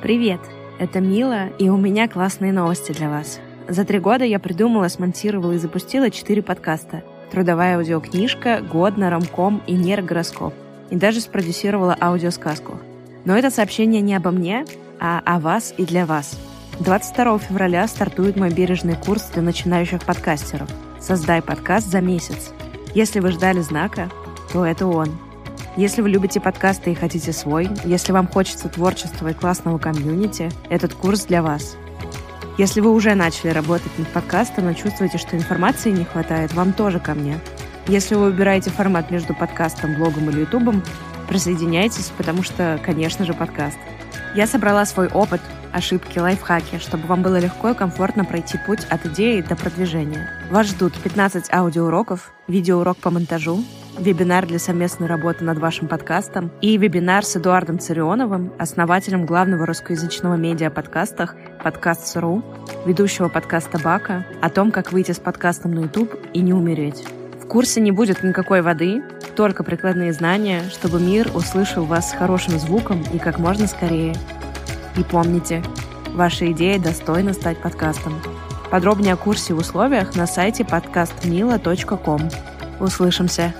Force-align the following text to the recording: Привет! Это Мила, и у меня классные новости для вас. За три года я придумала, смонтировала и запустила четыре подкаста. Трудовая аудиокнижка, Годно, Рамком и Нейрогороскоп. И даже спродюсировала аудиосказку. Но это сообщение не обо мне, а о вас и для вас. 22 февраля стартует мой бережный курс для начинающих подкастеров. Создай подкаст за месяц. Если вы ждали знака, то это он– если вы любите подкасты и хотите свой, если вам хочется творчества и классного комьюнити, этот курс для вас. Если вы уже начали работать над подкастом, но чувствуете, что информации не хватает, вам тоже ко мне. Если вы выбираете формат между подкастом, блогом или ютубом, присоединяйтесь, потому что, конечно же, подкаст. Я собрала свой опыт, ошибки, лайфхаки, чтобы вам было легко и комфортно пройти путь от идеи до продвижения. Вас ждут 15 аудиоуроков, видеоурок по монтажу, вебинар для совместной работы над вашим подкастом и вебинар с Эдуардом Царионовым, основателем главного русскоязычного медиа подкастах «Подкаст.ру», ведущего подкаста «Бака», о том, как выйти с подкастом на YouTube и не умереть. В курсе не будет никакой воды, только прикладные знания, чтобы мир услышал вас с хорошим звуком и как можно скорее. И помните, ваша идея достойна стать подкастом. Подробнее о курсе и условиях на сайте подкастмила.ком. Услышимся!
Привет! 0.00 0.40
Это 0.78 1.00
Мила, 1.00 1.48
и 1.58 1.68
у 1.68 1.76
меня 1.76 2.06
классные 2.06 2.52
новости 2.52 2.92
для 2.92 3.10
вас. 3.10 3.40
За 3.66 3.84
три 3.84 3.98
года 3.98 4.24
я 4.24 4.38
придумала, 4.38 4.86
смонтировала 4.86 5.52
и 5.52 5.58
запустила 5.58 6.08
четыре 6.08 6.40
подкаста. 6.40 7.02
Трудовая 7.32 7.76
аудиокнижка, 7.76 8.60
Годно, 8.60 9.10
Рамком 9.10 9.60
и 9.66 9.72
Нейрогороскоп. 9.72 10.54
И 10.90 10.96
даже 10.96 11.20
спродюсировала 11.20 11.96
аудиосказку. 12.00 12.78
Но 13.24 13.36
это 13.36 13.50
сообщение 13.50 14.00
не 14.00 14.14
обо 14.14 14.30
мне, 14.30 14.64
а 15.00 15.20
о 15.24 15.40
вас 15.40 15.74
и 15.76 15.84
для 15.84 16.06
вас. 16.06 16.38
22 16.78 17.40
февраля 17.40 17.88
стартует 17.88 18.36
мой 18.36 18.54
бережный 18.54 18.94
курс 18.94 19.24
для 19.34 19.42
начинающих 19.42 20.04
подкастеров. 20.04 20.70
Создай 21.00 21.42
подкаст 21.42 21.88
за 21.88 22.00
месяц. 22.00 22.52
Если 22.94 23.18
вы 23.18 23.32
ждали 23.32 23.62
знака, 23.62 24.08
то 24.52 24.64
это 24.64 24.86
он– 24.86 25.18
если 25.78 26.02
вы 26.02 26.08
любите 26.08 26.40
подкасты 26.40 26.90
и 26.90 26.94
хотите 26.96 27.32
свой, 27.32 27.70
если 27.84 28.10
вам 28.10 28.26
хочется 28.26 28.68
творчества 28.68 29.28
и 29.28 29.32
классного 29.32 29.78
комьюнити, 29.78 30.50
этот 30.70 30.92
курс 30.92 31.26
для 31.26 31.40
вас. 31.40 31.76
Если 32.58 32.80
вы 32.80 32.92
уже 32.92 33.14
начали 33.14 33.50
работать 33.50 33.96
над 33.96 34.08
подкастом, 34.08 34.64
но 34.64 34.72
чувствуете, 34.72 35.18
что 35.18 35.36
информации 35.36 35.92
не 35.92 36.04
хватает, 36.04 36.52
вам 36.52 36.72
тоже 36.72 36.98
ко 36.98 37.14
мне. 37.14 37.38
Если 37.86 38.16
вы 38.16 38.24
выбираете 38.24 38.70
формат 38.70 39.12
между 39.12 39.34
подкастом, 39.34 39.94
блогом 39.94 40.28
или 40.30 40.40
ютубом, 40.40 40.82
присоединяйтесь, 41.28 42.10
потому 42.16 42.42
что, 42.42 42.80
конечно 42.84 43.24
же, 43.24 43.32
подкаст. 43.32 43.78
Я 44.34 44.48
собрала 44.48 44.84
свой 44.84 45.06
опыт, 45.06 45.40
ошибки, 45.72 46.18
лайфхаки, 46.18 46.78
чтобы 46.80 47.06
вам 47.06 47.22
было 47.22 47.38
легко 47.38 47.70
и 47.70 47.74
комфортно 47.74 48.24
пройти 48.24 48.58
путь 48.66 48.84
от 48.90 49.06
идеи 49.06 49.42
до 49.42 49.54
продвижения. 49.54 50.28
Вас 50.50 50.66
ждут 50.66 50.94
15 50.94 51.52
аудиоуроков, 51.52 52.32
видеоурок 52.48 52.96
по 52.96 53.10
монтажу, 53.10 53.62
вебинар 53.98 54.46
для 54.46 54.58
совместной 54.58 55.06
работы 55.06 55.44
над 55.44 55.58
вашим 55.58 55.88
подкастом 55.88 56.50
и 56.60 56.76
вебинар 56.76 57.24
с 57.24 57.36
Эдуардом 57.36 57.78
Царионовым, 57.78 58.52
основателем 58.58 59.26
главного 59.26 59.66
русскоязычного 59.66 60.34
медиа 60.34 60.70
подкастах 60.70 61.34
«Подкаст.ру», 61.62 62.42
ведущего 62.86 63.28
подкаста 63.28 63.78
«Бака», 63.78 64.24
о 64.40 64.50
том, 64.50 64.70
как 64.70 64.92
выйти 64.92 65.12
с 65.12 65.18
подкастом 65.18 65.74
на 65.74 65.80
YouTube 65.80 66.14
и 66.32 66.40
не 66.40 66.52
умереть. 66.52 67.04
В 67.42 67.46
курсе 67.46 67.80
не 67.80 67.90
будет 67.90 68.22
никакой 68.22 68.62
воды, 68.62 69.02
только 69.34 69.64
прикладные 69.64 70.12
знания, 70.12 70.62
чтобы 70.70 71.00
мир 71.00 71.30
услышал 71.34 71.84
вас 71.84 72.10
с 72.10 72.14
хорошим 72.14 72.58
звуком 72.58 73.02
и 73.12 73.18
как 73.18 73.38
можно 73.38 73.66
скорее. 73.66 74.14
И 74.96 75.02
помните, 75.02 75.62
ваша 76.14 76.50
идея 76.52 76.78
достойна 76.78 77.32
стать 77.32 77.58
подкастом. 77.58 78.14
Подробнее 78.70 79.14
о 79.14 79.16
курсе 79.16 79.54
и 79.54 79.56
условиях 79.56 80.14
на 80.14 80.26
сайте 80.26 80.64
подкастмила.ком. 80.64 82.28
Услышимся! 82.80 83.54